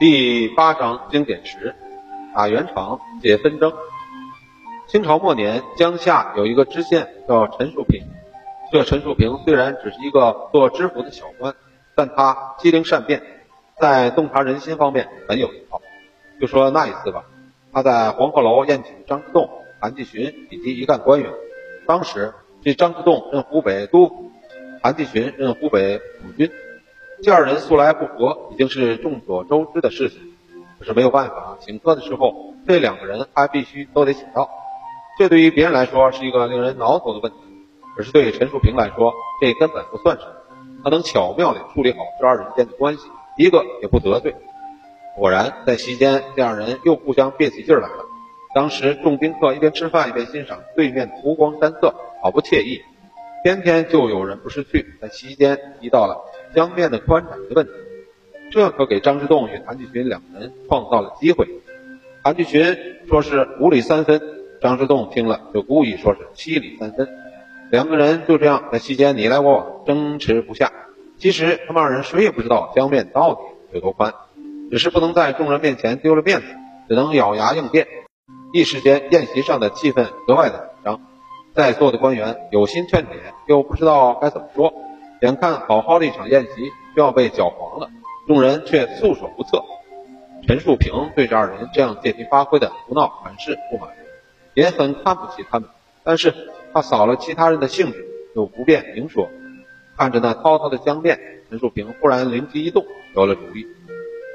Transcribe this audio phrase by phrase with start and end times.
[0.00, 1.72] 第八章经典十，
[2.34, 3.72] 打圆场解纷争。
[4.88, 8.02] 清朝末年，江夏有一个知县叫陈树平。
[8.72, 11.54] 这陈树平虽然只是一个做知府的小官，
[11.94, 13.22] 但他机灵善辩，
[13.78, 15.80] 在洞察人心方面很有一套。
[16.40, 17.26] 就说那一次吧，
[17.72, 19.48] 他在黄鹤楼宴请张之洞、
[19.80, 21.30] 韩继群以及一干官员。
[21.86, 22.34] 当时
[22.64, 24.32] 这张之洞任湖北督府，
[24.82, 26.50] 韩继群任湖北府军。
[27.22, 30.20] 这二人素来不和，已经是众所周知的事情。
[30.78, 34.50] 可是没有办法，请客的时候，这两个人还必须都得请到。
[35.18, 37.38] 这对于别人来说是一个令人挠头的问题，
[37.96, 40.32] 可是对陈树平来说，这根本不算什么。
[40.82, 43.08] 他能巧妙地处理好这二人间的关系，
[43.38, 44.34] 一个也不得罪。
[45.16, 48.04] 果然，在席间，这二人又互相憋起劲来了。
[48.54, 52.82] 当时众宾客一边吃饭一边欣赏对面湖光山色，好不惬意。
[53.44, 56.24] 偏偏就有人不识趣，在席间提到了。
[56.54, 57.72] 江面的宽窄的问题，
[58.50, 61.48] 这可给张之洞与谭继群两人创造了机会。
[62.22, 62.76] 谭继群
[63.08, 64.20] 说是五里三分，
[64.62, 67.08] 张之洞听了就故意说是七里三分，
[67.70, 70.72] 两个人就这样在席间你来我往，争持不下。
[71.18, 73.40] 其实他们二人谁也不知道江面到底
[73.72, 74.14] 有多宽，
[74.70, 76.46] 只是不能在众人面前丢了面子，
[76.88, 77.86] 只能咬牙应变。
[78.52, 81.00] 一时间宴席上的气氛格外的紧张，
[81.54, 83.10] 在座的官员有心劝解，
[83.48, 84.72] 又不知道该怎么说。
[85.24, 87.88] 眼看好好的一场宴席就要被搅黄了，
[88.26, 89.64] 众人却束手无策。
[90.46, 93.88] 陈树平对这二人这样借题发挥的胡闹很是不满，
[94.52, 95.70] 也很看不起他们。
[96.02, 96.34] 但是
[96.74, 99.30] 他扫了其他人的兴致，又不便明说。
[99.96, 103.66] 看着那滔滔的江面，陈树平忽然灵机一动，有了主意。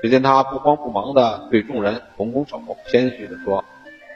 [0.00, 3.62] 只见他不慌不忙地对众人拱拱手，谦虚地说：“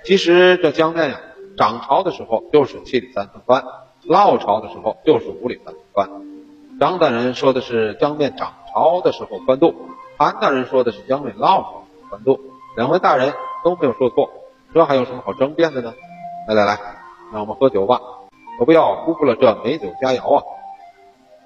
[0.04, 1.20] 其实这江面呀，
[1.54, 3.62] 涨潮的时候就是七里三分宽，
[4.04, 6.08] 落潮的时候就是五里三分宽。”
[6.80, 9.74] 张大人说的是江面涨潮的时候宽度，
[10.18, 12.40] 韩大人说的是江面涝潮宽度，
[12.76, 14.30] 两位大人都没有说错，
[14.74, 15.94] 这还有什么好争辩的呢？
[16.48, 16.78] 来来来，
[17.32, 18.00] 让我们喝酒吧，
[18.58, 20.44] 可不要辜负了这美酒佳肴啊！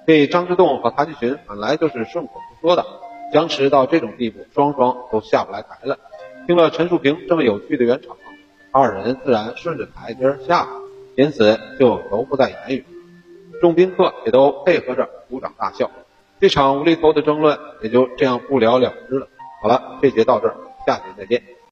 [0.07, 2.85] 这张之洞和谭继群本来就是顺口不说的，
[3.31, 5.99] 僵持到这种地步，双双都下不来台了。
[6.47, 8.15] 听了陈树平这么有趣的圆场，
[8.71, 10.67] 二人自然顺着台阶下，
[11.15, 12.85] 因此就都不再言语。
[13.59, 15.89] 众宾客也都配合着鼓掌大笑，
[16.39, 19.27] 这场无厘头的争论也就这样不了了之了。
[19.61, 20.55] 好了，这节到这儿，
[20.85, 21.56] 下节再见。